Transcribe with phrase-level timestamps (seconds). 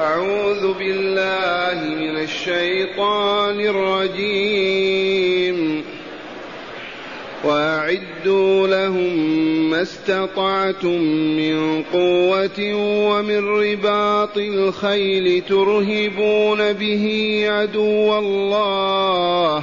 [0.00, 5.54] أعوذ بالله من الشيطان الرجيم.
[7.44, 9.16] وأعدوا لهم
[9.70, 11.00] ما استطعتم
[11.36, 12.74] من قوة
[13.08, 19.62] ومن رباط الخيل ترهبون به عدو الله.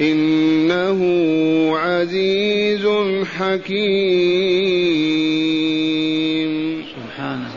[0.00, 0.98] إنه
[1.78, 2.86] عزيز
[3.38, 3.88] حكيم.
[6.82, 7.48] سبحانه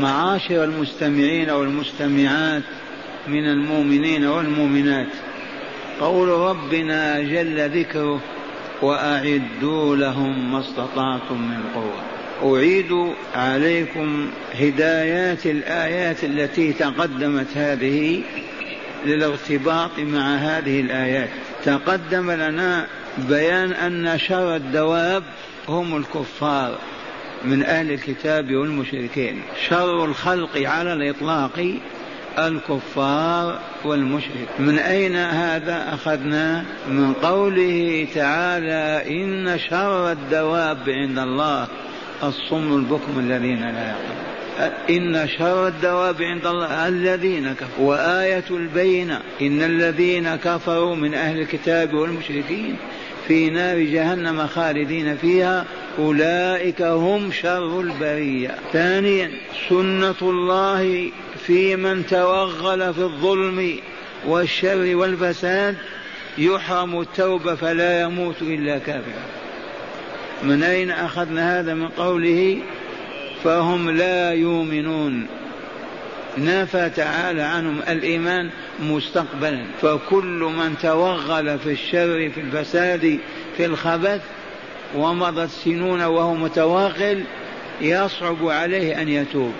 [0.00, 2.62] معاشر المستمعين والمستمعات
[3.28, 5.12] من المؤمنين والمؤمنات
[6.00, 8.20] قول ربنا جل ذكره
[8.82, 12.02] وأعدوا لهم ما استطعتم من قوة.
[12.54, 18.22] أعيد عليكم هدايات الآيات التي تقدمت هذه
[19.06, 21.30] للارتباط مع هذه الآيات.
[21.64, 22.86] تقدم لنا
[23.18, 25.22] بيان أن شر الدواب
[25.68, 26.78] هم الكفار
[27.44, 29.42] من أهل الكتاب والمشركين.
[29.68, 31.78] شر الخلق على الإطلاق
[32.38, 34.48] الكفار والمشرك.
[34.58, 41.68] من أين هذا أخذنا؟ من قوله تعالى إن شر الدواب عند الله
[42.22, 44.23] الصم البكم الذين لا يعقلون.
[44.90, 47.88] إن شر الدواب عند الله الذين كفروا.
[47.88, 52.76] وآية البينة إن الذين كفروا من أهل الكتاب والمشركين
[53.28, 55.64] في نار جهنم خالدين فيها
[55.98, 58.54] أولئك هم شر البرية.
[58.72, 59.30] ثانيا
[59.68, 61.10] سنة الله
[61.46, 63.78] في من توغل في الظلم
[64.26, 65.76] والشر والفساد.
[66.38, 69.24] يحرم التوبة فلا يموت إلا كافرا.
[70.42, 72.58] من أين أخذنا هذا؟ من قوله
[73.44, 75.26] فهم لا يؤمنون.
[76.38, 78.50] نفى تعالى عنهم الإيمان
[78.82, 79.64] مستقبلا.
[79.82, 83.18] فكل من توغل في الشر في الفساد
[83.56, 84.20] في الخبث
[84.94, 87.22] ومضت سنون وهو متوغل
[87.80, 89.52] يصعب عليه أن يتوب.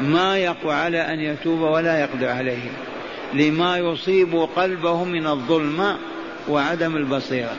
[0.00, 2.70] ما يقوى على أن يتوب ولا يقدر عليه.
[3.34, 5.96] لما يصيب قلبه من الظلم
[6.48, 7.56] وعدم البصيرة.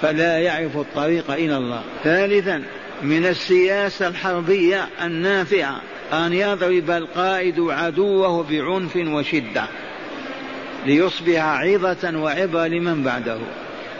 [0.00, 1.82] فلا يعرف الطريق إلى الله.
[2.04, 2.62] ثالثا
[3.02, 5.80] من السياسة الحربية النافعة
[6.12, 9.64] أن يضرب القائد عدوه بعنف وشدة
[10.86, 13.38] ليصبح عظة وعبرة لمن بعده.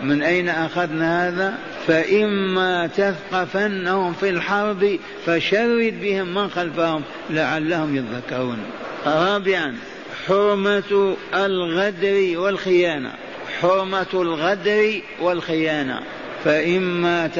[0.02, 8.58] من أين أخذنا هذا؟ فإما تثقفنهم في الحرب فشرد بهم من خلفهم لعلهم يذكرون.
[9.06, 9.76] رابعا
[10.26, 13.12] حرمة الغدر والخيانة.
[13.60, 16.00] حرمة الغدر والخيانة.
[16.44, 17.30] فإما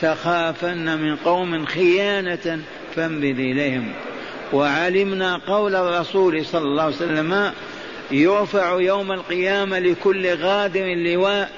[0.00, 2.60] تخافن من قوم خيانة
[2.96, 3.92] فانبذ إليهم.
[4.52, 7.52] وعلمنا قول الرسول صلى الله عليه وسلم
[8.10, 11.50] يرفع يوم القيامة لكل غادر لواء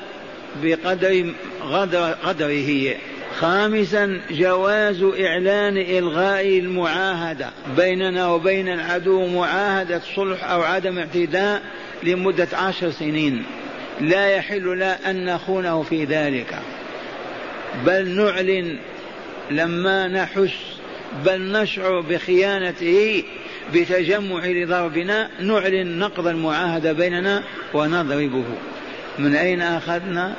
[0.63, 1.33] بقدر
[1.63, 2.95] غدر قدره.
[3.39, 7.51] خامسا جواز إعلان إلغاء المعاهدة.
[7.77, 11.63] بيننا وبين العدو معاهدة صلح أو عدم اعتداء
[12.03, 13.45] لمدة عشر سنين.
[14.01, 16.55] لا يحل لا أن نخونه في ذلك.
[17.87, 18.79] بل نعلن
[19.51, 20.55] لما نحس
[21.25, 23.25] بل نشعر بخيانته
[23.75, 27.43] بتجمع لضربنا نعلن نقض المعاهدة بيننا
[27.75, 28.45] ونضربه.
[29.19, 30.35] من أين أخذنا؟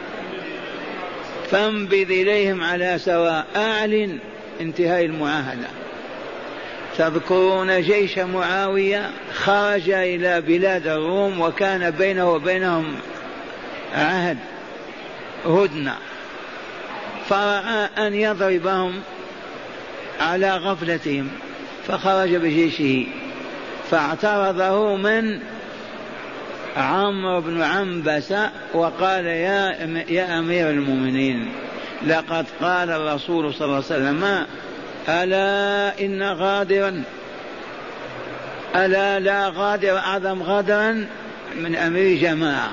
[1.52, 4.20] فانبذ إليهم على سواء أعلن
[4.62, 5.68] انتهاء المعاهدة.
[6.98, 12.96] تذكرون جيش معاوية خرج إلى بلاد الروم وكان بينه وبينهم
[13.96, 14.38] عهد
[15.46, 15.96] هدنة.
[17.30, 19.02] فرأى أن يضربهم
[20.20, 21.30] على غفلتهم
[21.88, 23.06] فخرج بجيشه
[23.92, 25.40] فاعترضه من
[26.78, 29.72] عمرو بن عنبسة وقال يا
[30.10, 31.50] يا أمير المؤمنين
[32.08, 34.46] لقد قال الرسول صلى الله عليه وسلم
[35.10, 37.04] ألا إن غادرا
[38.75, 41.08] ألا لا غادر أعظم غدرا
[41.56, 42.72] من أمير جماعة.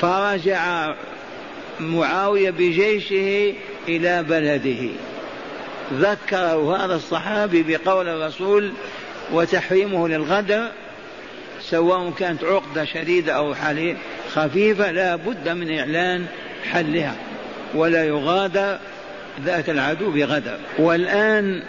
[0.00, 0.94] فرجع
[1.80, 3.54] معاوية بجيشه
[3.88, 4.88] إلى بلده.
[5.92, 8.72] ذكره هذا الصحابي بقول الرسول
[9.32, 10.68] وتحريمه للغدر
[11.60, 13.96] سواء كانت عقدة شديدة أو حالية
[14.34, 16.26] خفيفة لا بد من إعلان
[16.70, 17.16] حلها
[17.74, 18.78] ولا يغادر
[19.44, 20.56] ذاك العدو بغدر.
[20.78, 21.62] والآن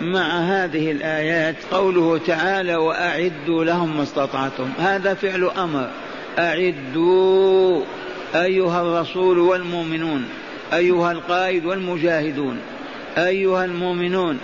[0.00, 5.90] مع هذه الآيات قوله تعالى وأعدوا لهم ما استطعتم هذا فعل أمر.
[6.38, 7.84] أعدوا
[8.34, 10.28] أيها الرسول والمؤمنون
[10.72, 12.58] أيها القائد والمجاهدون
[13.18, 14.38] أيها المؤمنون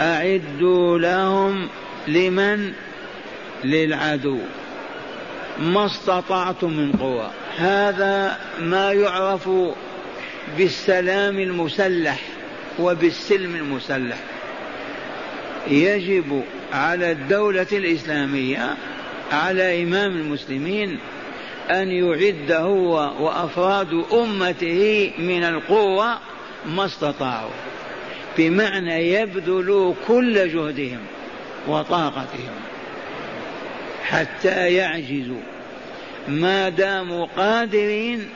[0.00, 1.68] أعدوا لهم
[2.08, 2.72] لمن؟
[3.64, 4.38] للعدو.
[5.60, 7.30] ما استطعتم من قوة.
[7.56, 9.50] هذا ما يعرف
[10.58, 12.20] بالسلام المسلح
[12.78, 14.16] وبالسلم المسلح.
[15.68, 16.42] يجب
[16.72, 18.74] على الدولة الإسلامية
[19.32, 20.98] على إمام المسلمين
[21.70, 26.18] أن يعد هو وأفراد أمته من القوة
[26.66, 27.50] ما استطاعوا.
[28.38, 31.00] بمعنى يبذلوا كل جهدهم
[31.68, 32.54] وطاقتهم
[34.04, 35.42] حتى يعجزوا.
[36.28, 38.28] ما داموا قادرين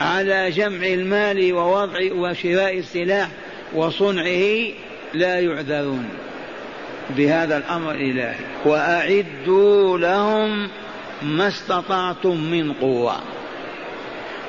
[0.00, 3.28] على جمع المال ووضع وشراء السلاح
[3.74, 4.66] وصنعه
[5.14, 6.08] لا يعذرون.
[7.16, 8.34] بهذا الأمر الالهي
[8.64, 10.68] وأعدوا لهم
[11.22, 13.16] ما استطعتم من قوة.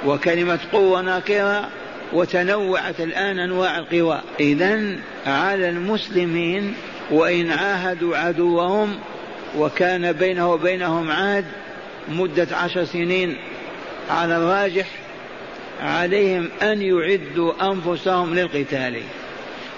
[0.05, 1.69] وكلمة قوة ناكرة
[2.13, 4.21] وتنوعت الآن أنواع القوى.
[4.39, 4.95] اذا
[5.25, 6.73] على المسلمين
[7.11, 8.99] وإن عاهدوا عدوهم
[9.57, 11.45] وكان بينه وبينهم عهد
[12.09, 13.37] مدة عشر سنين
[14.09, 14.87] على الراجح
[15.81, 19.01] عليهم أن يعدوا أنفسهم للقتال.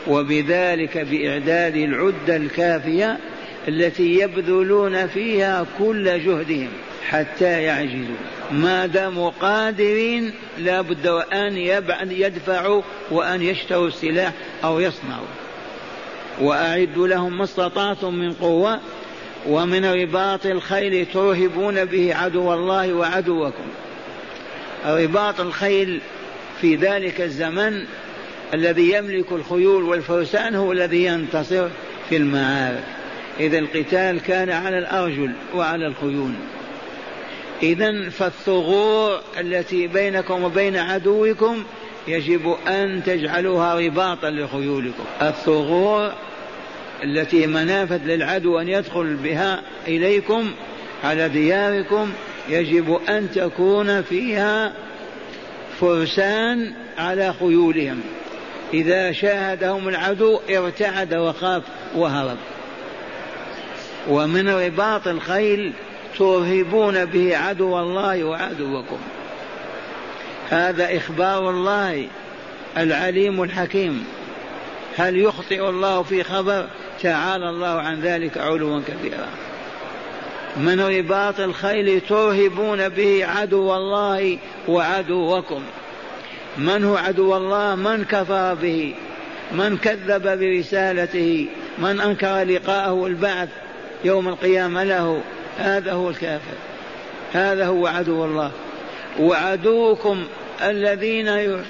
[0.07, 3.17] وبذلك بإعداد العدة الكافية
[3.67, 6.69] التي يبذلون فيها كل جهدهم
[7.09, 8.15] حتى يعجزوا.
[8.51, 11.57] ما داموا قادرين لا بد وأن
[12.11, 12.81] يدفعوا
[13.11, 14.33] وأن يشتروا السلاح
[14.63, 15.27] أو يصنعوا.
[16.41, 18.79] وأعدوا لهم ما استطعتم من قوة
[19.47, 23.65] ومن رباط الخيل ترهبون به عدو الله وعدوكم.
[24.85, 26.01] رباط الخيل
[26.61, 27.85] في ذلك الزمن
[28.53, 31.67] الذي يملك الخيول والفرسان هو الذي ينتصر
[32.09, 32.83] في المعارك.
[33.39, 36.31] إذا القتال كان على الأرجل وعلى الخيول.
[37.63, 41.63] إذا فالثغور التي بينكم وبين عدوكم
[42.07, 45.03] يجب أن تجعلوها رباطا لخيولكم.
[45.21, 46.13] الثغور
[47.03, 50.51] التي منافذ للعدو أن يدخل بها إليكم
[51.03, 52.11] على دياركم
[52.49, 54.73] يجب أن تكون فيها
[55.79, 58.01] فرسان على خيولهم.
[58.73, 61.63] إذا شاهدهم العدو ارتعد وخاف
[61.95, 62.37] وهرب.
[64.09, 65.73] ومن رباط الخيل
[66.17, 68.97] ترهبون به عدو الله وعدوكم.
[70.49, 72.07] هذا إخبار الله
[72.77, 74.05] العليم الحكيم.
[74.97, 76.67] هل يخطئ الله في خبر؟
[77.01, 79.27] تعالى الله عن ذلك علوا كبيرا.
[80.57, 85.61] من رباط الخيل ترهبون به عدو الله وعدوكم.
[86.57, 88.93] من هو عدو الله؟ من كفر به؟
[89.51, 93.49] من كذب برسالته؟ من أنكر لقاءه البعث؟
[94.03, 95.21] يوم القيامة له
[95.57, 96.55] هذا هو الكافر
[97.33, 98.51] هذا هو عدو الله.
[99.19, 100.23] وعدوكم
[100.61, 101.61] الذين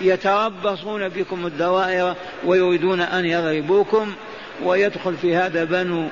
[0.00, 2.14] يتربصون بكم الدوائر
[2.44, 4.12] ويريدون أن يضربوكم
[4.64, 6.08] ويدخل في هذا بنو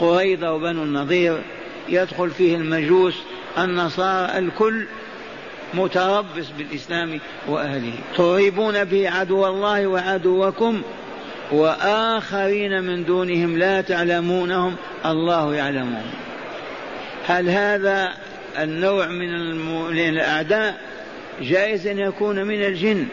[0.00, 1.42] قريظة وبنو النضير
[1.88, 3.14] يدخل فيه المجوس
[3.58, 4.86] النصارى الكل
[5.74, 7.94] متربص بالإسلام وأهله.
[8.16, 10.82] ترهبون به عدو الله وعدوكم
[11.52, 16.10] وآخرين من دونهم لا تعلمونهم الله يعلمهم.
[17.26, 18.12] هل هذا
[18.58, 20.80] النوع من الأعداء؟
[21.40, 23.06] جائز أن يكون من الجن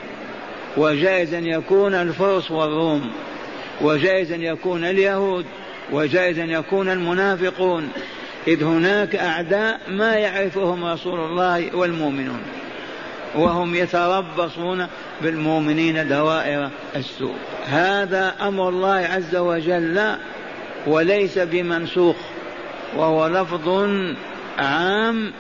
[0.78, 3.12] وجائز أن يكون الفرس والروم
[3.82, 5.46] وجائز أن يكون اليهود
[5.92, 7.90] وجائز أن يكون المنافقون.
[8.48, 12.42] إذ هناك أعداء ما يعرفهم رسول الله والمؤمنون.
[13.36, 14.88] وهم يتربصون
[15.22, 17.36] بالمؤمنين دوائر السوء.
[17.66, 20.16] هذا أمر الله عز وجل
[20.88, 22.16] وليس بمنسوخ
[22.96, 23.90] وهو لفظ
[24.60, 25.32] عام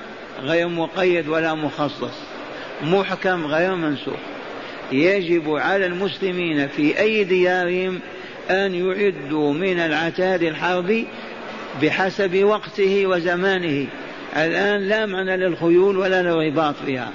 [0.42, 2.18] غير مقيد ولا مخصص
[2.84, 4.20] محكم غير منسوخ.
[4.92, 8.00] يجب على المسلمين في أي ديارهم
[8.50, 11.08] أن يعدوا من العتاد الحربي
[11.82, 13.88] بحسب وقته وزمانه.
[14.36, 17.10] الآن لا معنى للخيول ولا للرباط فيها.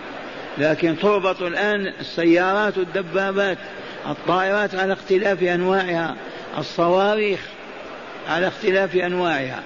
[0.59, 3.59] لكن تربط الآن السيارات والدبابات
[4.07, 6.17] الطائرات على اختلاف أنواعها
[6.59, 7.41] الصواريخ
[8.29, 9.63] على اختلاف أنواعها.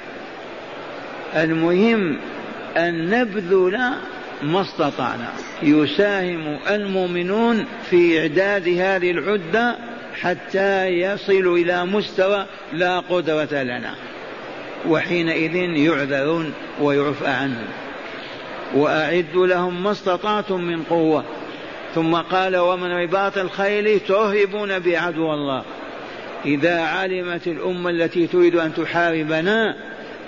[1.37, 2.18] المهم
[2.76, 3.78] أن نبذل
[4.42, 5.28] ما استطعنا.
[5.62, 9.76] يساهم المؤمنون في إعداد هذه العدة
[10.20, 13.94] حتى يصلوا إلى مستوى لا قدرة لنا.
[14.88, 17.66] وحينئذ يعذرون ويعفى عنهم.
[18.75, 21.25] وأعدوا لهم ما استطعتم من قوة.
[21.95, 25.62] ثم قال ومن رباط الخيل ترهبون بعدو الله.
[26.45, 29.77] إذا علمت الأمة التي تريد أن تحاربنا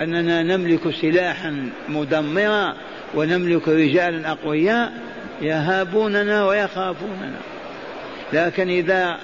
[0.01, 2.73] أننا نملك سلاحا مدمرا
[3.15, 4.93] ونملك رجالا أقوياء
[5.41, 7.39] يهابوننا ويخافوننا.
[8.33, 9.17] لكن إذا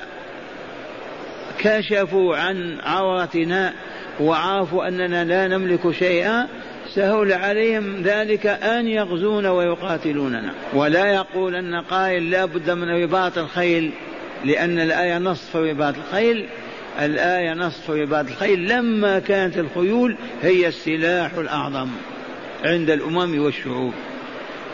[1.60, 3.74] كشفوا عن عورتنا
[4.20, 6.48] وعرفوا أننا لا نملك شيئا
[6.96, 10.53] سهل عليهم ذلك أن يغزون ويقاتلوننا.
[10.74, 13.91] ولا يقول أن قائل لا بد من رباط الخيل
[14.46, 16.46] لأن الآية نصف رباط الخيل.
[17.01, 21.88] الآية نصف رباط الخيل لما كانت الخيول هي السلاح الأعظم
[22.63, 23.93] عند الأمم والشعوب.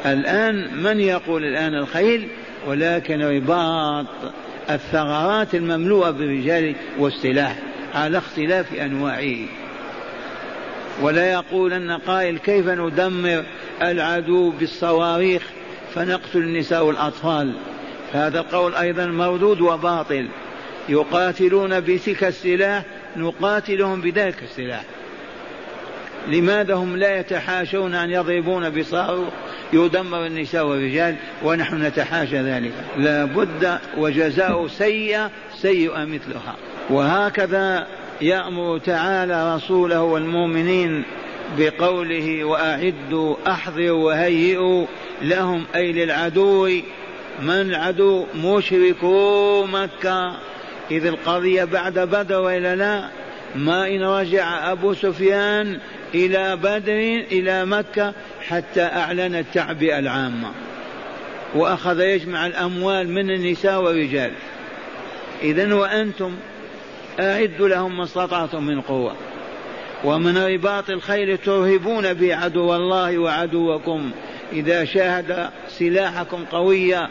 [0.05, 2.27] الآن من يقول الآن الخيل؟
[2.67, 4.05] ولكن رباط
[4.69, 7.59] الثغرات المملوءة بالرجال والسلاح
[7.95, 9.64] على اختلاف أنواعه.
[11.01, 13.43] ولا يقولن قائل كيف ندمر
[13.81, 15.43] العدو بالصواريخ
[15.95, 17.53] فنقتل النساء والأطفال؟
[18.13, 20.27] هذا القول أيضا مردود وباطل.
[20.89, 22.83] يقاتلون بتلك السلاح
[23.17, 24.83] نقاتلهم بذلك السلاح.
[26.27, 29.29] لماذا هم لا يتحاشون أن يضربون بصاروخ
[29.73, 36.55] يدمر النساء والرجال ونحن نتحاشى ذلك؟ لا بد وجزاء سيئة سيئة مثلها.
[36.89, 37.87] وهكذا
[38.21, 41.03] يأمر تعالى رسوله والمؤمنين
[41.57, 44.85] بقوله وأعدوا أحضروا وهيئوا
[45.21, 46.69] لهم أي للعدو.
[47.41, 50.37] من العدو؟ مشركو مكة.
[50.91, 53.09] إذ القضية بعد بدر وإلا لا؟
[53.55, 55.79] ما إن رجع أبو سفيان
[56.15, 58.13] إلى بدر إلى مكة
[58.47, 60.51] حتى أعلن التعبئة العامة
[61.55, 64.31] وأخذ يجمع الأموال من النساء والرجال.
[65.43, 66.35] إذا وأنتم
[67.19, 69.13] أعدوا لهم ما استطعتم من قوة.
[70.03, 74.11] ومن رباط الخيل ترهبون به عدو الله وعدوكم.
[74.53, 77.09] إذا شاهد سلاحكم قوية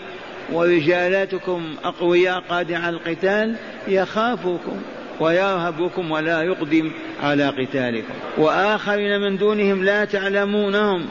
[0.53, 3.55] ورجالاتكم أقوياء قادرة على القتال
[3.89, 4.77] يخافكم
[5.21, 6.91] ويرهبكم ولا يقدم
[7.23, 8.15] على قتالكم.
[8.39, 11.07] وآخرين من دونهم لا تعلمونهم.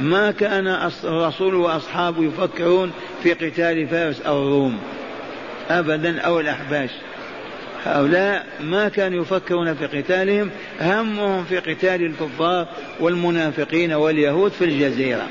[0.00, 0.66] ما كان
[1.04, 2.92] الرسول وأصحابه يفكرون
[3.22, 4.78] في قتال فارس أو الروم
[5.70, 6.90] أبدا أو الأحباش.
[7.88, 12.66] هؤلاء ما كانوا يفكرون في قتالهم همهم في قتال الكفار
[13.00, 15.26] والمنافقين واليهود في الجزيرة.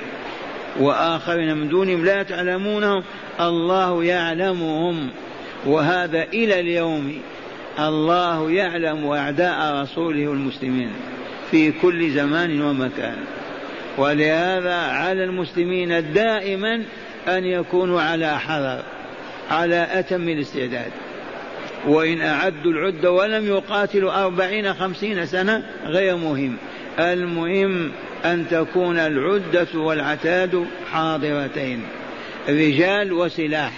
[0.79, 3.03] وآخرين من دونهم لا تعلمونهم
[3.39, 5.09] الله يعلمهم.
[5.65, 7.21] وهذا إلى اليوم
[7.79, 10.91] الله يعلم أعداء رسوله المسلمين
[11.51, 13.17] في كل زمان ومكان.
[13.97, 16.83] ولهذا على المسلمين دائما
[17.27, 18.83] أن يكونوا على حذر
[19.51, 20.91] على أتم الاستعداد.
[21.85, 26.57] وإن أعدوا العدة ولم يقاتلوا أربعين خمسين سنة غير مهم.
[26.99, 27.91] المهم
[28.25, 31.83] أن تكون العدة والعتاد حاضرتين.
[32.49, 33.71] رجال وسلاح.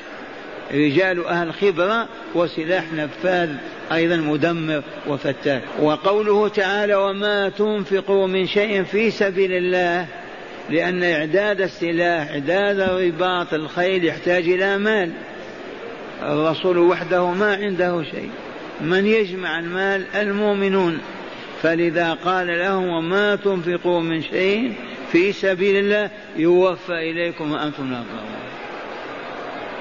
[0.74, 3.50] رجال أهل خبرة وسلاح نفاذ
[3.92, 5.62] أيضا مدمر وفتاك.
[5.80, 10.06] وقوله تعالى وما تنفقوا من شيء في سبيل الله
[10.70, 15.12] لأن إعداد السلاح إعداد رباط الخيل يحتاج إلى مال.
[16.22, 18.30] الرسول وحده ما عنده شيء.
[18.82, 21.00] من يجمع المال؟ المؤمنون.
[21.62, 24.74] فلذا قال لهم وما تنفقوا من شيء
[25.12, 28.04] في سبيل الله يوفى إليكم وأنتم لا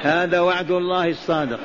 [0.02, 1.60] هذا وعد الله الصادق.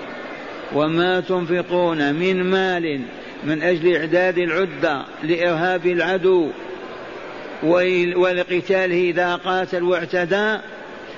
[0.73, 3.01] وما تنفقون من مال
[3.43, 6.49] من أجل إعداد العدة لإرهاب العدو
[8.15, 10.57] ولقتاله إذا قاتل واعتدى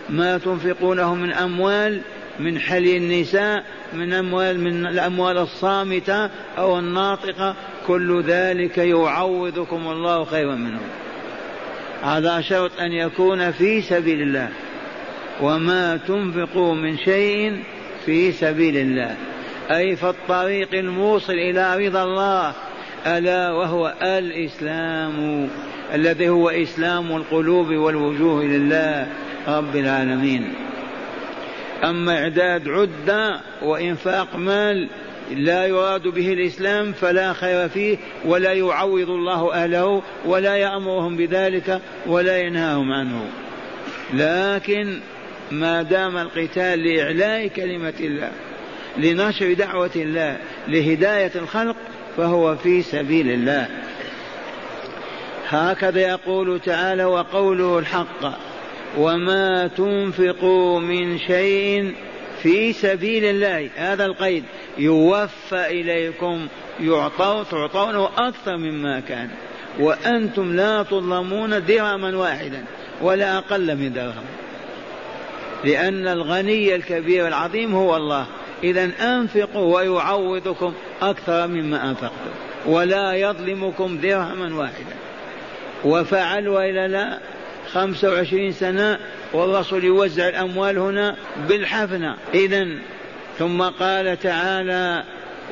[0.09, 2.01] ما تنفقونه من أموال
[2.39, 3.63] من حلي النساء
[3.93, 7.55] من أموال من الأموال الصامتة أو الناطقة.
[7.87, 10.79] كل ذلك يعوضكم الله خيرا منه
[12.03, 14.49] على شرط أن يكون في سبيل الله.
[15.41, 17.63] وما تنفقوا من شيء
[18.05, 19.15] في سبيل الله.
[19.71, 22.53] أي في الطريق الموصل إلى رضا الله
[23.07, 25.47] ألا وهو الإسلام
[25.93, 29.07] الذي هو إسلام القلوب والوجوه لله
[29.47, 30.53] رب العالمين.
[31.83, 34.89] أما إعداد عدة وإنفاق مال
[35.31, 42.37] لا يراد به الإسلام فلا خير فيه ولا يعوض الله أهله ولا يأمرهم بذلك ولا
[42.39, 43.25] ينهاهم عنه.
[44.13, 44.99] لكن
[45.51, 48.31] ما دام القتال لإعلاء كلمة الله
[48.97, 51.75] لنشر دعوة الله لهداية الخلق
[52.17, 53.67] فهو في سبيل الله.
[55.49, 58.54] هكذا يقول تعالى وقوله الحق
[58.97, 61.93] وما تنفقوا من شيء
[62.43, 63.69] في سبيل الله.
[63.75, 64.43] هذا القيد.
[64.77, 66.47] يوفى إليكم
[66.81, 69.29] يعطوا تعطونه أكثر مما كان.
[69.79, 72.63] وأنتم لا تظلمون درهما واحدا
[73.01, 74.25] ولا أقل من درهم.
[75.63, 78.25] لأن الغني الكبير العظيم هو الله.
[78.63, 82.31] إذا أنفقوا ويعوضكم أكثر مما أنفقتم.
[82.65, 84.95] ولا يظلمكم درهما واحدا.
[85.85, 87.19] وفعل وإلا لا
[87.73, 88.99] خمسة وعشرين سنة
[89.33, 91.15] والرسول يوزع الأموال هنا
[91.49, 92.15] بالحفنة.
[92.33, 92.67] إذا
[93.39, 95.03] ثم قال تعالى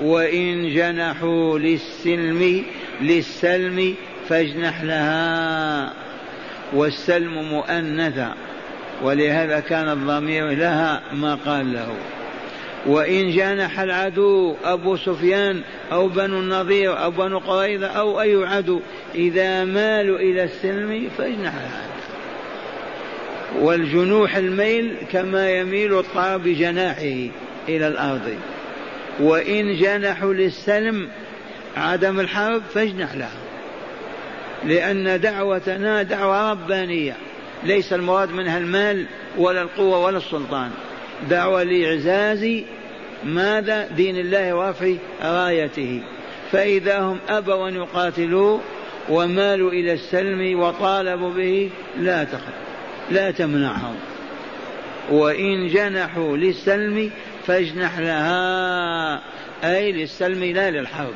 [0.01, 2.65] وإن جنحوا للسلم
[3.01, 3.96] للسلم
[4.29, 5.93] فاجنح لها.
[6.74, 8.36] والسلم مؤنثا
[9.03, 11.96] ولهذا كان الضمير لها ما قال له.
[12.86, 18.79] وإن جنح العدو أبو سفيان أو بنو النضير أو بنو قريظة أو أي عدو
[19.15, 21.93] إذا مالوا إلى السلم فاجنح لها.
[23.60, 27.29] والجنوح الميل كما يميل الطار بجناحه
[27.69, 28.36] إلى الأرض.
[29.19, 31.07] وإن جنحوا للسلم
[31.77, 33.41] عدم الحرب فاجنح لها.
[34.65, 37.15] لأن دعوتنا دعوة ربانية.
[37.63, 39.05] ليس المراد منها المال
[39.38, 40.72] ولا القوة ولا السلطان.
[41.29, 42.63] دعوة لإعزاز
[43.25, 44.93] ماذا؟ دين الله ورفع
[45.24, 46.01] رايته.
[46.51, 48.60] فإذا هم أبوا أن يقاتلوا
[49.10, 51.69] ومالوا إلى السلم وطالبوا به
[52.00, 52.73] لا تخف.
[53.12, 53.95] لا تمنعهم.
[55.10, 57.12] وإن جنحوا للسلم
[57.48, 59.22] فاجنح لها.
[59.63, 61.13] أي للسلم لا للحرب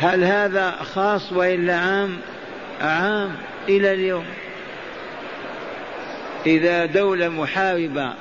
[0.00, 2.16] هل هذا خاص وإلا عام؟
[2.80, 3.36] عام
[3.68, 4.24] إلى اليوم.
[6.46, 8.14] إذا دولة محاربة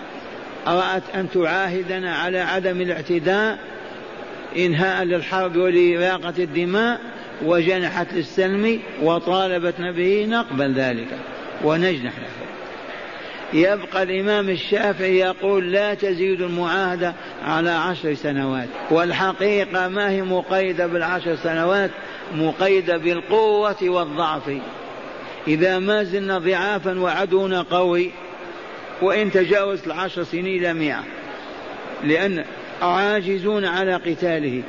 [0.67, 3.60] أرأت أن تعاهدنا على عدم الاعتداء
[4.58, 7.02] إنهاء للحرب ولإراقة الدماء
[7.44, 11.08] وجنحت للسلم وطالبتنا به نقبل ذلك
[11.64, 12.44] ونجنح له.
[13.54, 17.14] يبقى الإمام الشافعي يقول لا تزيد المعاهدة
[17.46, 21.92] على عشر سنوات والحقيقة ما هي مقيدة بالعشر سنوات؟
[22.36, 24.52] مقيدة بالقوة والضعف.
[25.48, 28.12] إذا ما زلنا ضعافا وعدونا قوي
[29.02, 31.04] وإن تجاوزت العشر سنين إلى مئة.
[32.04, 32.44] لأن
[32.82, 34.62] عاجزون على قتاله.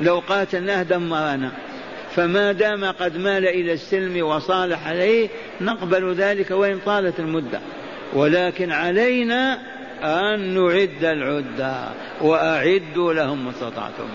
[0.00, 1.52] لو قاتلناه دمرنا.
[2.16, 5.28] فما دام قد مال إلى السلم وصالح عليه
[5.60, 7.60] نقبل ذلك وإن طالت المدة.
[8.12, 9.58] ولكن علينا
[10.02, 11.74] أن نعد العدة
[12.20, 14.08] وأعدوا لهم ما استطعتم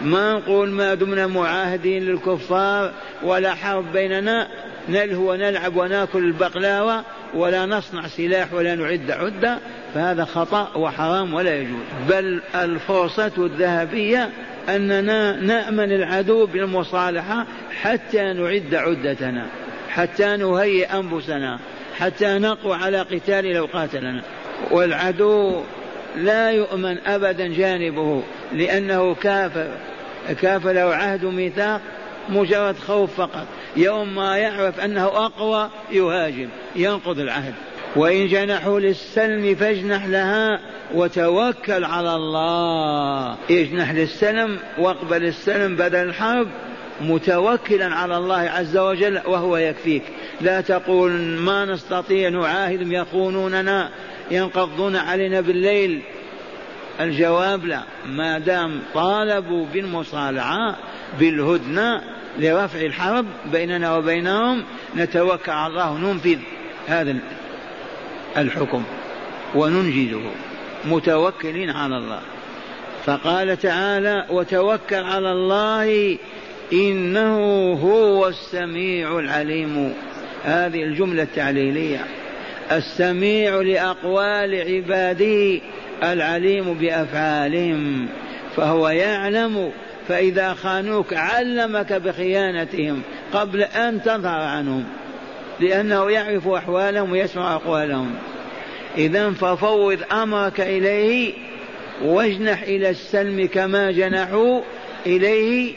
[0.00, 4.48] ما نقول ما دمنا معاهدين للكفار ولا حرب بيننا
[4.88, 9.58] نلهو ونلعب ونأكل البقلاوة ولا نصنع سلاح ولا نعد عدة
[9.94, 11.82] فهذا خطأ وحرام ولا يجوز.
[12.08, 14.30] بل الفرصة الذهبية
[14.68, 17.46] أننا نأمن العدو بالمصالحة
[17.82, 19.46] حتى نعد عدتنا
[19.88, 21.58] حتى نهيئ أنفسنا
[21.98, 24.22] حتى نقوى على قتال لو قاتلنا
[24.70, 25.62] والعدو
[26.16, 29.68] لا يؤمن أبدا جانبه لأنه كافر
[30.42, 31.80] كافر له عهد ميثاق
[32.28, 33.46] مجرد خوف فقط.
[33.76, 37.54] يوم ما يعرف أنه أقوى يهاجم ينقض العهد.
[37.96, 40.60] وإن جنحوا للسلم فاجنح لها
[40.94, 43.36] وتوكل على الله.
[43.50, 46.48] اجنح للسلم واقبل السلم بدل الحرب
[47.00, 50.02] متوكلا على الله عز وجل وهو يكفيك.
[50.40, 53.90] لا تقول ما نستطيع نعاهد يخونوننا
[54.30, 56.02] ينقضون علينا بالليل.
[57.00, 60.76] الجواب لا ما دام طالبوا بالمصالحة
[61.20, 64.62] بالهدنة لرفع الحرب بيننا وبينهم
[64.96, 66.38] نتوكل على الله ننفذ
[66.88, 67.16] هذا
[68.36, 68.82] الحكم
[69.54, 70.30] وننجزه
[70.84, 72.20] متوكلين على الله.
[73.04, 76.18] فقال تعالى وتوكل على الله
[76.72, 77.38] إنه
[77.72, 79.94] هو السميع العليم.
[80.44, 82.04] هذه الجملة التعليلية.
[82.72, 85.60] السميع لأقوال عباده
[86.02, 88.08] العليم بأفعالهم
[88.56, 89.72] فهو يعلم
[90.08, 94.84] فإذا خانوك علمك بخيانتهم قبل أن تظهر عنهم
[95.60, 98.14] لأنه يعرف أحوالهم ويسمع أقوالهم.
[98.98, 101.32] إذا ففوض أمرك إليه
[102.02, 104.60] واجنح إلى السلم كما جنحوا
[105.06, 105.74] إليه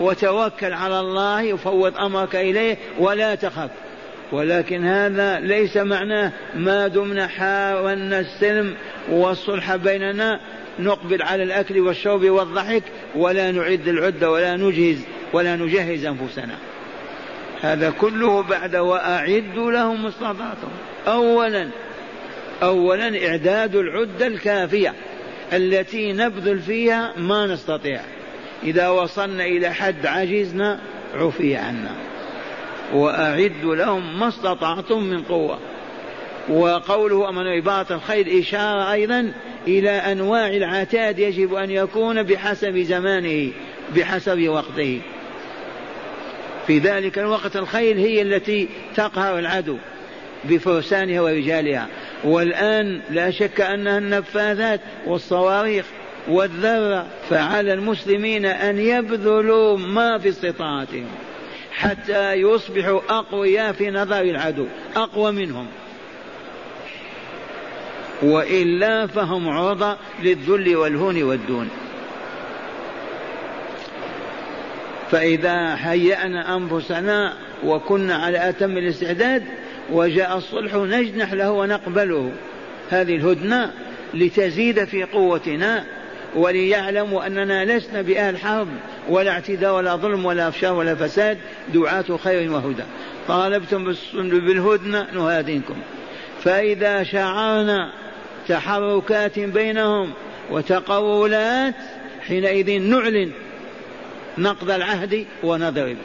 [0.00, 3.70] وتوكل على الله وفوض أمرك إليه ولا تخف.
[4.32, 8.74] ولكن هذا ليس معناه ما دمنا حاولنا السلم
[9.10, 10.40] والصلح بيننا
[10.80, 12.82] نقبل على الأكل والشرب والضحك
[13.14, 14.98] ولا نعد العدة ولا نجهز
[15.32, 16.54] ولا نجهز أنفسنا.
[17.60, 20.68] هذا كله بعد وأعدوا لهم استطعتم
[21.06, 21.68] أولا
[22.62, 24.94] أولا إعداد العدة الكافية
[25.52, 28.00] التي نبذل فيها ما نستطيع.
[28.62, 30.80] إذا وصلنا إلى حد عجزنا
[31.14, 31.94] عفي عنا.
[32.94, 35.58] وأعدوا لهم ما استطعتم من قوة.
[36.50, 39.32] وقوله أمن عبارة الخير إشارة أيضا
[39.66, 43.52] إلى أنواع العتاد يجب أن يكون بحسب زمانه
[43.96, 45.00] بحسب وقته.
[46.66, 49.76] في ذلك الوقت الخيل هي التي تقهر العدو
[50.44, 51.86] بفرسانها ورجالها.
[52.24, 55.86] والآن لا شك أنها النفاثات والصواريخ
[56.28, 61.06] والذرة فعلى المسلمين أن يبذلوا ما في استطاعتهم
[61.72, 65.66] حتى يصبحوا أقوياء في نظر العدو أقوى منهم.
[68.22, 71.68] وإلا فهم عرضة للذل والهون والدون.
[75.10, 79.44] فإذا هيأنا أنفسنا وكنا على أتم الاستعداد
[79.92, 82.32] وجاء الصلح نجنح له ونقبله.
[82.90, 83.72] هذه الهدنة
[84.14, 85.84] لتزيد في قوتنا
[86.34, 88.68] وليعلموا أننا لسنا بأهل حرب
[89.08, 91.38] ولا اعتداء ولا ظلم ولا أفشار ولا فساد
[91.74, 92.82] دعاة خير وهدى.
[93.28, 95.74] طالبتم بالهدنة نهاديكم.
[96.42, 97.92] فإذا شعرنا
[98.48, 100.12] تحركات بينهم
[100.50, 101.74] وتقولات
[102.26, 103.30] حينئذ نعلن
[104.38, 105.96] نقض العهد ونضرب.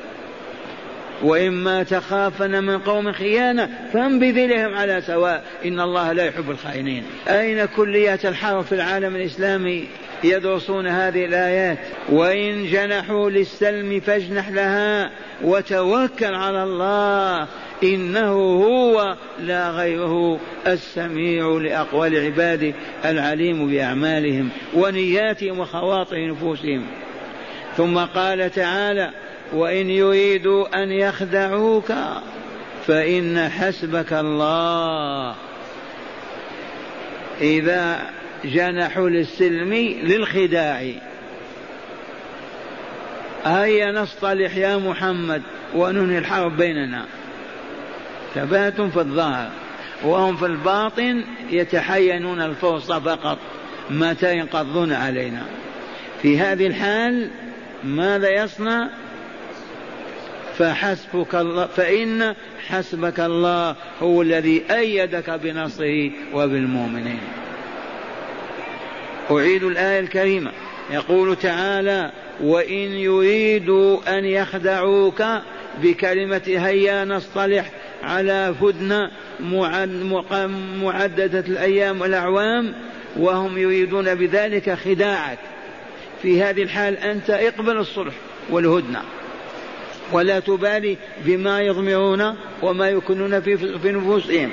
[1.24, 5.43] وإما تخافن من قوم خيانة فانبذ إليهم على سواء.
[5.65, 7.04] إن الله لا يحب الخائنين.
[7.28, 9.88] أين كليات الحرب في العالم الإسلامي
[10.24, 11.78] يدرسون هذه الآيات؟
[12.10, 15.12] وإن جنحوا للسلم فاجنح لها
[15.43, 17.48] وتوكل على الله.
[17.93, 18.32] إنه
[18.63, 22.74] هو لا غيره السميع لأقوال عباده
[23.06, 26.86] العليم بأعمالهم ونياتهم وخواطر نفوسهم.
[27.78, 29.12] ثم قال تعالى
[29.54, 31.93] وإن يريدوا أن يخدعوك
[32.88, 35.36] فإن حسبك الله.
[37.41, 38.00] إذا
[38.45, 40.91] جنحوا للسلم للخداع.
[43.45, 45.41] هيا نصطلح يا محمد
[45.76, 47.06] وننهي الحرب بيننا.
[48.36, 49.50] ثبات في الظاهر
[50.04, 53.38] وهم في الباطن يتحينون الفرصة فقط
[53.89, 55.45] متى ينقضون علينا.
[56.21, 57.30] في هذه الحال
[57.84, 58.89] ماذا يصنع؟
[60.58, 62.36] فحسبك الله فإن
[62.67, 67.19] حسبك الله هو الذي أيدك بنصره وبالمؤمنين.
[69.32, 70.52] أعيد الآية الكريمة.
[70.91, 75.24] يقول تعالى وإن يريدوا أن يخدعوك
[75.82, 77.71] بكلمة هيا نصطلح
[78.03, 79.12] على هدنة
[80.84, 82.73] معددة الأيام والأعوام
[83.17, 85.38] وهم يريدون بذلك خداعك.
[86.21, 88.13] في هذه الحال أنت اقبل الصلح
[88.49, 89.01] والهدنة.
[90.12, 94.49] ولا تبالي بما يضمرون وما يكنون في, في نفوسهم.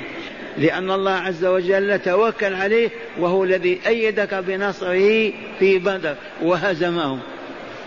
[0.57, 7.19] لأن الله عز وجل توكل عليه وهو الذي أيدك بنصره في بدر وهزمهم.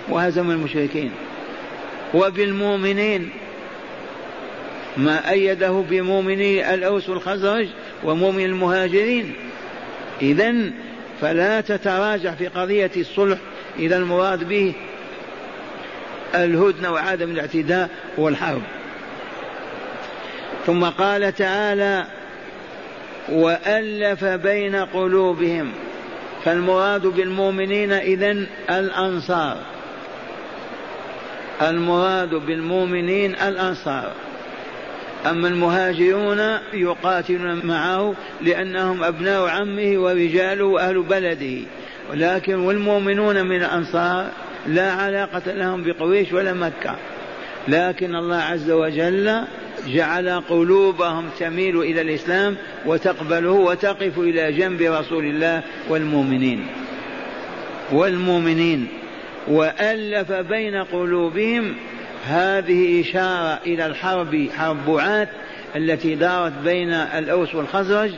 [0.09, 1.11] وهزم المشركين.
[2.14, 3.31] وبالمؤمنين.
[4.97, 7.67] ما أيده بمؤمني الأوس والخزرج
[8.05, 9.35] ومؤمن المهاجرين.
[10.23, 10.55] إذا
[11.21, 13.39] فلا تتراجع في قضية الصلح.
[13.79, 14.73] إذا المراد به
[16.35, 18.63] الهدنة وعدم الاعتداء والحرب.
[20.67, 22.05] ثم قال تعالى
[23.29, 25.73] وألف بين قلوبهم.
[26.45, 29.57] فالمراد بالمؤمنين إذن الأنصار.
[31.63, 34.13] المراد بالمؤمنين الأنصار.
[35.31, 41.67] أما المهاجرون يقاتلون معه لأنهم أبناء عمه ورجاله وأهل بلده.
[42.11, 44.31] ولكن والمؤمنون من الأنصار
[44.67, 46.97] لا علاقة لهم بقريش ولا مكة.
[47.69, 49.45] لكن الله عز وجل
[49.87, 56.67] جعل قلوبهم تميل إلى الإسلام وتقبله وتقف إلى جنب رسول الله والمؤمنين.
[57.93, 58.89] والمؤمنين.
[59.49, 61.75] وألف بين قلوبهم
[62.27, 65.29] هذه إشارة إلى الحرب حرب بعات
[65.77, 68.11] التي دارت بين الأوس والخزرج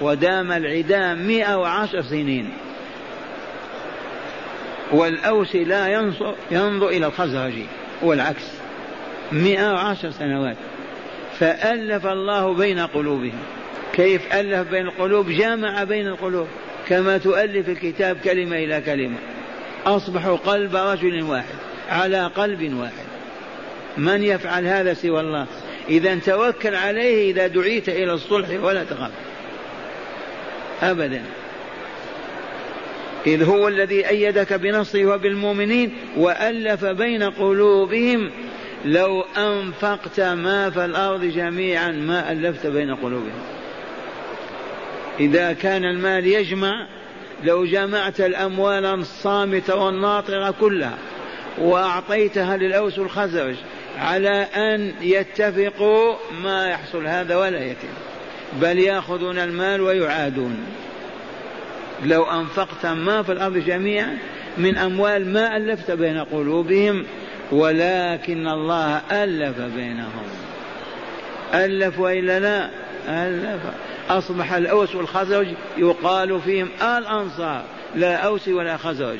[0.00, 2.50] ودام العداء مئة وعشر سنين.
[4.92, 7.52] والأوس لا ينظر, ينظر إلى الخزرج
[8.02, 8.44] والعكس
[9.32, 10.56] مئة وعشر سنوات.
[11.38, 13.38] فألف الله بين قلوبهم.
[13.92, 16.46] كيف ألف بين القلوب؟ جامع بين القلوب.
[16.88, 19.16] كما تؤلف الكتاب كلمة إلى كلمة.
[19.86, 21.54] أصبحوا قلب رجل واحد
[21.90, 23.09] على قلب واحد.
[23.96, 25.46] من يفعل هذا سوى الله؟
[25.88, 29.10] إذا توكل عليه إذا دعيت إلى الصلح ولا تخاف.
[30.82, 31.22] أبدا.
[33.26, 38.30] إذ هو الذي أيدك بنصره وبالمؤمنين وألف بين قلوبهم
[38.84, 43.42] لو أنفقت ما في الأرض جميعا ما ألفت بين قلوبهم.
[45.20, 46.86] إذا كان المال يجمع
[47.44, 50.98] لو جمعت الأموال الصامتة والناطقة كلها
[51.58, 53.54] وأعطيتها للأوس الخزرج
[54.00, 57.88] على أن يتفقوا ما يحصل هذا ولا يتم.
[58.60, 60.56] بل يأخذون المال ويعادون.
[62.04, 64.18] لو أنفقت ما في الأرض جميعا
[64.58, 67.04] من أموال ما ألفت بين قلوبهم
[67.52, 70.26] ولكن الله ألف بينهم.
[71.54, 72.70] ألف وإلا لا؟
[73.08, 73.62] ألف.
[74.10, 79.18] أصبح الأوس والخزرج يقال فيهم الأنصار لا أوس ولا خزرج.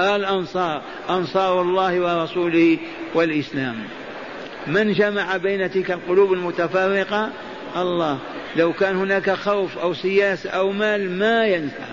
[0.00, 2.78] الأنصار أنصار الله ورسوله
[3.14, 3.76] والإسلام.
[4.66, 7.30] من جمع بين تلك القلوب المتفرقة؟
[7.76, 8.18] الله.
[8.56, 11.84] لو كان هناك خوف أو سياسة أو مال ما ينفع.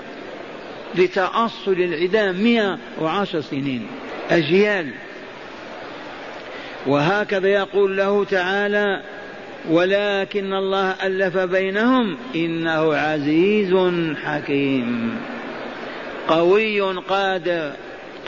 [0.96, 3.88] لتأصل العدام مئة وعشر سنين.
[4.30, 4.92] أجيال
[6.88, 9.02] وهكذا يقول له تعالى
[9.70, 13.76] ولكن الله ألف بينهم إنه عزيز
[14.24, 15.18] حكيم
[16.28, 17.72] قوي قادر.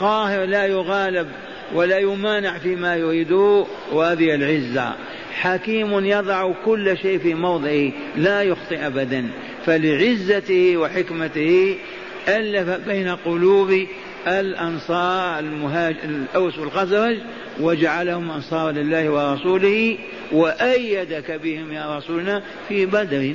[0.00, 1.28] قاهر لا يغالب
[1.74, 4.94] ولا يمانع فيما يريده وهذه العزة.
[5.32, 9.30] حكيم يضع كل شيء في موضعه لا يخطئ أبدا.
[9.66, 11.76] فلعزته وحكمته
[12.28, 13.86] ألف بين قلوب
[14.26, 17.16] الأنصار المهاج الأوس والخزرج
[17.60, 19.98] وجعلهم أنصار لله ورسوله
[20.32, 23.34] وأيدك بهم يا رسولنا في بدر.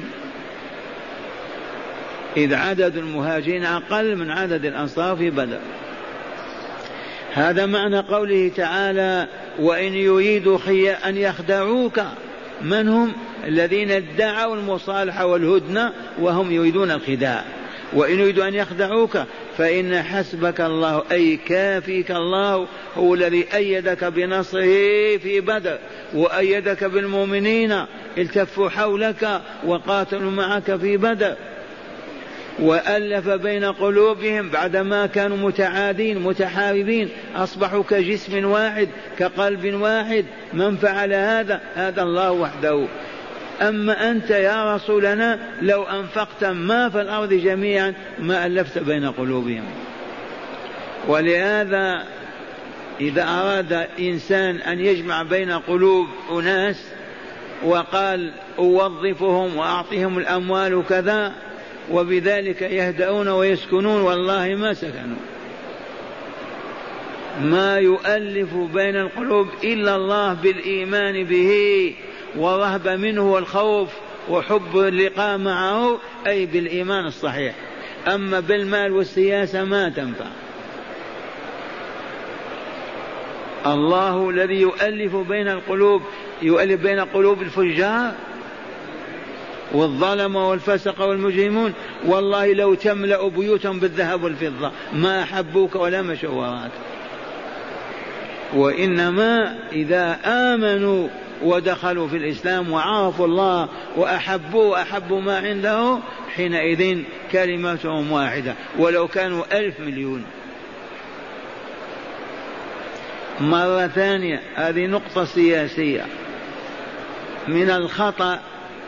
[2.37, 5.59] إذ عدد المهاجرين أقل من عدد الأنصار في بدر.
[7.35, 9.27] هذا معنى قوله تعالى
[9.59, 10.57] وإن يريدوا
[11.05, 12.01] أن يخدعوك.
[12.61, 13.13] من هم؟
[13.47, 17.43] الذين ادعوا المصالحة والهدنة وهم يريدون الخداع.
[17.93, 19.17] وإن يريدوا أن يخدعوك
[19.57, 22.67] فإن حسبك الله أي كافيك الله
[22.97, 25.77] هو الذي أيدك بنصره في بدر
[26.13, 27.85] وأيدك بالمؤمنين
[28.17, 31.35] التفوا حولك وقاتلوا معك في بدر.
[32.59, 37.09] وألف بين قلوبهم بعدما كانوا متعادين متحاربين.
[37.35, 38.87] أصبحوا كجسم واحد
[39.17, 40.25] كقلب واحد.
[40.53, 42.87] من فعل هذا؟ هذا الله وحده.
[43.61, 49.63] أما أنت يا رسولنا لو أنفقت ما في الأرض جميعا ما ألفت بين قلوبهم.
[51.07, 52.03] ولهذا
[53.01, 56.85] إذا أراد إنسان أن يجمع بين قلوب أناس
[57.63, 61.33] وقال أوظفهم وأعطيهم الأموال وكذا
[61.91, 65.17] وبذلك يهدؤون ويسكنون والله ما سكنوا.
[67.41, 71.93] ما يؤلف بين القلوب إلا الله بالإيمان به
[72.37, 73.89] ورهب منه والخوف
[74.29, 77.55] وحب اللقاء معه أي بالإيمان الصحيح.
[78.07, 80.25] أما بالمال والسياسة ما تنفع.
[83.65, 86.01] الله الذي يؤلف بين القلوب
[86.41, 88.13] يؤلف بين قلوب الفجار
[89.75, 91.73] والظلمة والفسق والمجرمون
[92.05, 96.67] والله لو تملأ بيوتهم بالذهب والفضة ما أحبوك ولا مشوا
[98.53, 101.07] وإنما إذا آمنوا
[101.43, 105.99] ودخلوا في الإسلام وعرفوا الله وأحبوا وأحبوا ما عنده
[106.35, 110.23] حينئذ كلمتهم واحدة ولو كانوا ألف مليون.
[113.41, 116.05] مرة ثانية هذه نقطة سياسية.
[117.47, 118.39] من الخطأ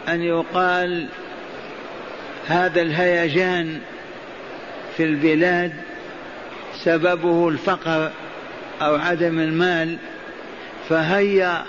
[0.08, 1.08] أن يقال
[2.48, 3.80] هذا الهيجان
[4.98, 5.74] في البلاد
[6.84, 8.12] سببه الفقر
[8.82, 9.98] أو عدم المال
[10.90, 11.64] فهيا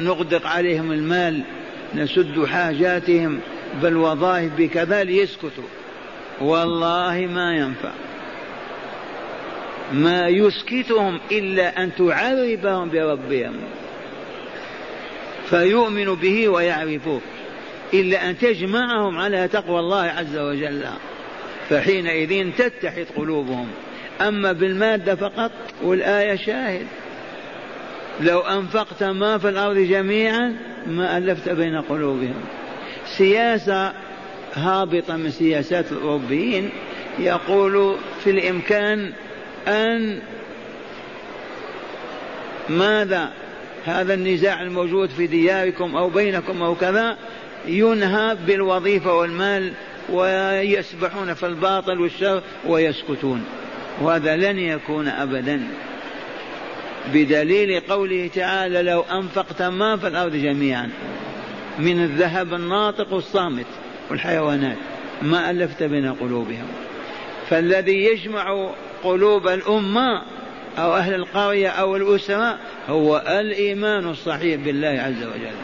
[0.00, 1.42] نغدق عليهم المال
[1.94, 3.40] نسد حاجاتهم
[3.82, 5.64] بالوظائف بكذا ليسكتوا.
[6.40, 7.92] والله ما ينفع.
[9.92, 13.54] ما يسكتهم إلا أن تعرفهم بربهم.
[15.50, 17.20] فيؤمنوا به ويعرفوه.
[17.94, 20.84] إلا أن تجمعهم على تقوى الله عز وجل.
[21.70, 23.68] فحينئذ تتحد قلوبهم.
[24.20, 25.50] أما بالمادة فقط
[25.82, 26.86] والآية شاهد.
[28.20, 32.44] لو أنفقت ما في الأرض جميعا ما ألفت بين قلوبهم.
[33.06, 33.92] سياسة
[34.54, 36.70] هابطة من سياسات الأوروبيين
[37.18, 39.12] يقول في الإمكان
[39.68, 40.20] أن
[42.68, 43.30] ماذا؟
[43.84, 47.16] هذا النزاع الموجود في دياركم أو بينكم أو كذا
[47.66, 49.72] ينهى بالوظيفة والمال
[50.12, 53.44] ويسبحون في الباطل والشر ويسكتون.
[54.00, 55.62] وهذا لن يكون أبدا.
[57.14, 60.90] بدليل قوله تعالى لو أنفقت ما في الأرض جميعا
[61.78, 63.66] من الذهب الناطق والصامت
[64.10, 64.76] والحيوانات
[65.22, 66.66] ما ألفت بين قلوبهم
[67.48, 68.70] فالذي يجمع
[69.04, 70.22] قلوب الأمة
[70.78, 75.56] أو أهل القرية أو الأسرة هو الإيمان الصحيح بالله عز وجل.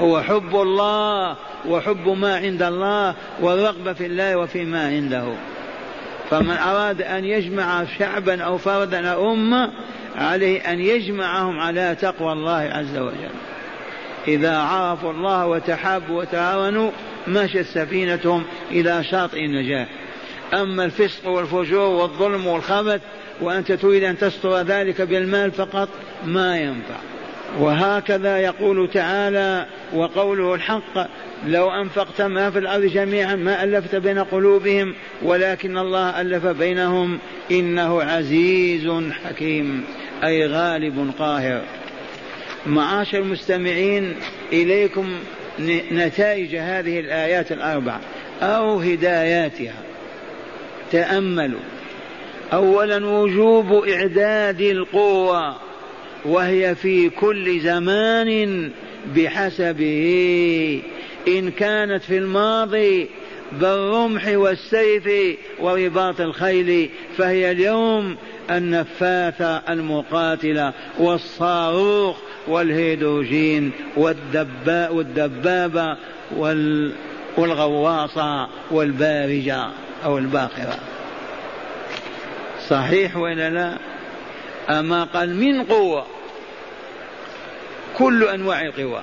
[0.00, 1.36] هو حب الله
[1.68, 5.24] وحب ما عند الله والرغبة في الله وفيما عنده.
[6.30, 9.70] فمن أراد أن يجمع شعبا أو فردا أو أمة
[10.16, 13.34] عليه أن يجمعهم على تقوى الله عز وجل.
[14.28, 16.90] إذا عرفوا الله وتحابوا وتعاونوا
[17.28, 19.86] مشت سفينتهم إلى شاطئ النجاة.
[20.54, 23.00] أما الفسق والفجور والظلم والخبث
[23.40, 25.88] وأنت تريد أن تستر ذلك بالمال فقط
[26.24, 27.09] ما ينفع.
[27.58, 31.08] وهكذا يقول تعالى وقوله الحق
[31.46, 37.18] لو أنفقت ما في الأرض جميعا ما ألفت بين قلوبهم ولكن الله ألف بينهم
[37.50, 39.84] إنه عزيز حكيم
[40.24, 41.62] أي غالب قاهر.
[42.66, 44.16] معاشر المستمعين
[44.52, 45.12] إليكم
[45.92, 47.98] نتائج هذه الآيات الأربع
[48.42, 49.74] أو هداياتها.
[50.92, 51.60] تأملوا.
[52.52, 55.69] أولا وجوب إعداد القوة.
[56.24, 58.70] وهي في كل زمان
[59.16, 60.82] بحسبه.
[61.28, 63.08] إن كانت في الماضي
[63.52, 68.16] بالرمح والسيف ورباط الخيل فهي اليوم
[68.50, 72.16] النفاثة المقاتلة والصاروخ
[72.48, 75.96] والهيدروجين والدباء والدبابة
[77.36, 79.66] والغواصة والبارجة
[80.04, 80.78] أو الباخرة.
[82.68, 83.78] صحيح ولا لا؟
[84.78, 86.06] أما قال من قوة؟
[87.98, 89.02] كل أنواع القوى.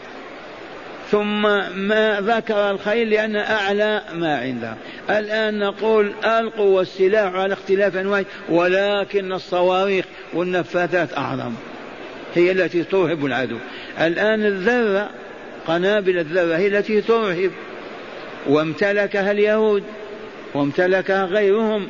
[1.12, 1.42] ثم
[1.78, 4.76] ما ذكر الخيل لأن أعلى ما عنده.
[5.10, 11.54] الآن نقول ألقوا السلاح على اختلاف أنواع ولكن الصواريخ والنفاثات أعظم.
[12.36, 13.58] هي التي ترهب العدو.
[14.02, 15.10] الآن الذرة
[15.68, 17.52] قنابل الذرة هي التي ترهب
[18.48, 19.84] وامتلكها اليهود
[20.54, 21.88] وامتلكها غيرهم.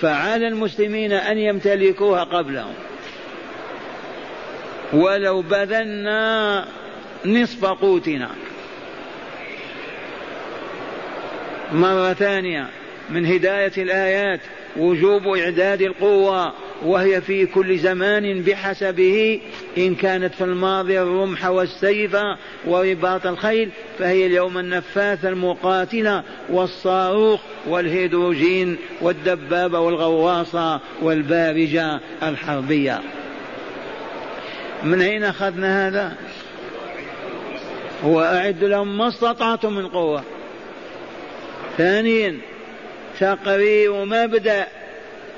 [0.00, 2.74] فعلى المسلمين أن يمتلكوها قبلهم.
[4.92, 6.64] ولو بذلنا
[7.26, 8.30] نصف قوتنا.
[11.72, 12.66] مرة ثانية
[13.10, 14.40] من هداية الآيات
[14.76, 19.40] وجوب إعداد القوة وهي في كل زمان بحسبه
[19.78, 22.16] إن كانت في الماضي الرمح والسيف
[22.66, 33.00] ورباط الخيل فهي اليوم النفاثة المقاتلة والصاروخ والهيدروجين والدبابة والغواصة والبارجة الحربية.
[34.82, 36.16] من أين أخذنا هذا؟
[38.02, 40.22] وأعد لهم ما استطعتم من قوة.
[41.78, 42.38] ثانيا
[43.20, 44.66] تقرير مبدأ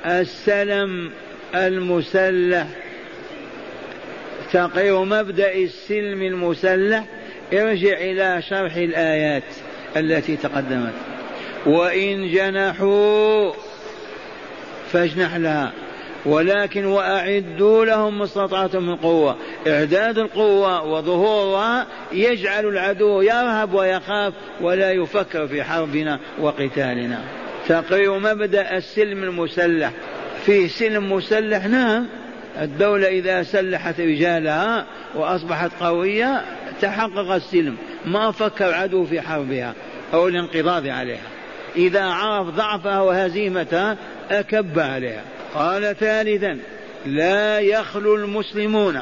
[0.07, 1.11] السلم
[1.55, 2.67] المسلح.
[4.53, 7.05] تقرير مبدأ السلم المسلح
[7.53, 9.43] ارجع إلى شرح الآيات
[9.97, 10.95] التي تقدمت.
[11.67, 13.53] وإن جنحوا
[14.93, 15.73] فاجنح لها.
[16.29, 19.37] ولكن وأعدوا لهم ما استطعتم من قوة.
[19.67, 27.21] إعداد القوة وظهورها يجعل العدو يرهب ويخاف ولا يفكر في حربنا وقتالنا.
[27.69, 29.91] تقرير مبدأ السلم المسلح.
[30.47, 32.07] فيه سلم مسلح نعم.
[32.61, 36.43] الدولة إذا سلحت رجالها وأصبحت قوية
[36.81, 37.77] تحقق السلم.
[38.07, 39.75] ما فكر عدو في حربها
[40.15, 41.29] أو الانقضاض عليها.
[41.77, 43.97] إذا عرف ضعفها وهزيمتها
[44.31, 45.38] أكب عليها.
[45.55, 46.59] قال ثالثا
[47.07, 49.01] لا يخلو المسلمون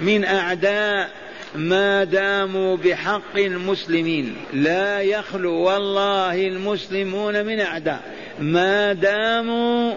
[0.00, 1.10] من أعداء
[1.54, 4.36] ما داموا بحق المسلمين.
[4.52, 8.00] لا يخلو والله المسلمون من أعداء
[8.40, 9.94] ما داموا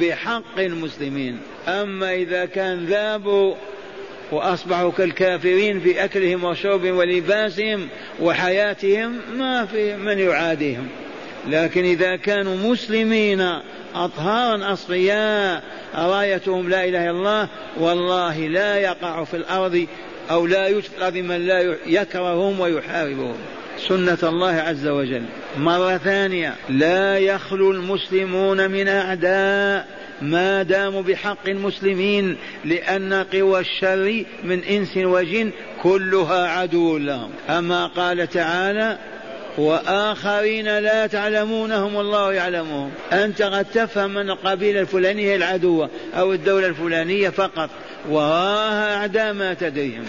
[0.00, 1.38] بحق المسلمين.
[1.68, 3.54] أما إذا كان ذابوا
[4.32, 7.88] وأصبحوا كالكافرين في أكلهم وشربهم ولباسهم
[8.20, 10.88] وحياتهم ما في من يعاديهم.
[11.48, 13.40] لكن إذا كانوا مسلمين
[13.94, 15.62] أطهارا أصفياء
[15.94, 17.48] رايتهم لا إله إلا الله
[17.80, 19.86] والله لا يقع في الأرض
[20.30, 23.36] أو لا يوجد الأرض من لا يكرههم ويحاربهم.
[23.88, 25.22] سنة الله عز وجل.
[25.58, 26.54] مرة ثانية.
[26.68, 29.86] لا يخلو المسلمون من أعداء
[30.22, 35.50] ما داموا بحق المسلمين لأن قوى الشر من إنس وجن
[35.82, 37.30] كلها عدو لهم.
[37.48, 38.98] أما قال تعالى
[39.58, 42.90] وآخرين لا تعلمونهم الله يعلمهم.
[43.12, 47.70] أنت قد تفهم أن القبيلة الفلانية هي العدوة أو الدولة الفلانية فقط
[48.08, 50.04] وراها أعداء ما تدريهم.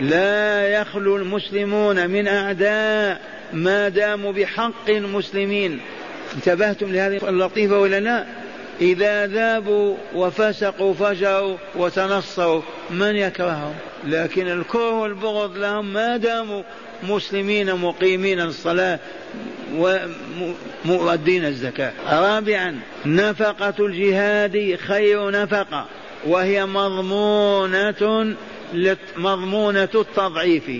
[0.00, 3.20] لا يخلو المسلمون من أعداء
[3.52, 5.80] ما داموا بحق المسلمين.
[6.36, 8.24] انتبهتم لهذه اللطيفة ولا لا؟
[8.80, 13.74] إذا ذابوا وفسقوا فجروا وتنصروا من يكرههم؟
[14.04, 16.62] لكن الكره والبغض لهم ما داموا
[17.02, 18.98] مسلمين مقيمين الصلاة
[19.74, 21.92] ومؤدين الزكاة.
[22.10, 25.86] رابعا نفقة الجهاد خير نفقة
[26.26, 28.34] وهي مضمونة
[29.16, 30.70] مضمونة التضعيف.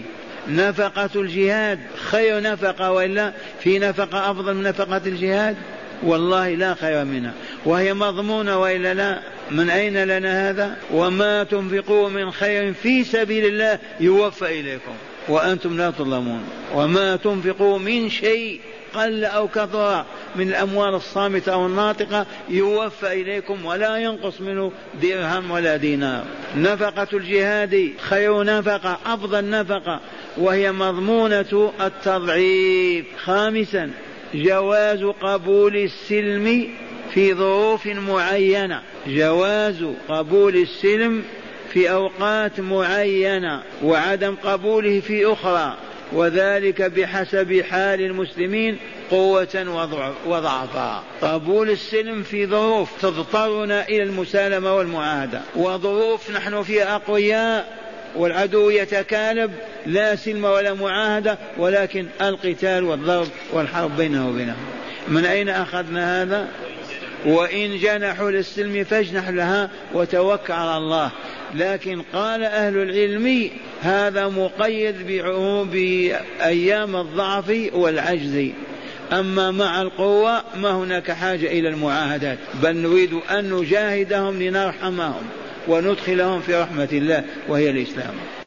[0.48, 5.56] نفقة الجهاد خير نفقة وإلا في نفقة أفضل من نفقة الجهاد؟
[6.02, 7.32] والله لا خير منها.
[7.64, 9.18] وهي مضمونة وإلا لا؟
[9.50, 14.92] من أين لنا هذا؟ وما تنفقوا من خير في سبيل الله يوفى إليكم.
[15.28, 16.44] وأنتم لا تظلمون.
[16.74, 18.60] وما تنفقوا من شيء
[18.94, 20.04] قل أو كثر
[20.36, 26.24] من الأموال الصامتة أو الناطقة يوفى إليكم ولا ينقص منه درهم ولا دينار.
[26.56, 30.00] نفقة الجهاد خير نفقة أفضل نفقة
[30.36, 33.06] وهي مضمونة التضعيف.
[33.24, 33.90] خامسا
[34.34, 36.68] جواز قبول السلم
[37.14, 38.82] في ظروف معينة.
[39.06, 41.22] جواز قبول السلم
[41.72, 45.76] في أوقات معينة وعدم قبوله في أخرى
[46.12, 48.78] وذلك بحسب حال المسلمين
[49.10, 49.82] قوة
[50.26, 51.02] وضعفا.
[51.22, 55.40] قبول السلم في ظروف تضطرنا إلى المسالمة والمعاهدة.
[55.56, 57.82] وظروف نحن فيها أقوياء
[58.16, 59.52] والعدو يتكالب
[59.86, 64.56] لا سلم ولا معاهدة ولكن القتال والضرب والحرب بينه وبينه
[65.08, 66.48] من أين أخذنا هذا؟
[67.26, 71.10] وإن جنحوا للسلم فاجنح لها وتوكل على الله.
[71.54, 73.50] لكن قال أهل العلم
[73.82, 74.94] هذا مقيد
[75.72, 78.48] بأيام الضعف والعجز.
[79.12, 82.38] أما مع القوة ما هناك حاجة إلى المعاهدات.
[82.62, 85.22] بل نريد أن نجاهدهم لنرحمهم
[85.68, 88.14] وندخلهم في رحمة الله وهي الإسلام.